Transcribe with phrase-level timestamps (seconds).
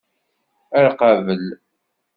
[0.77, 1.45] Ar qabel!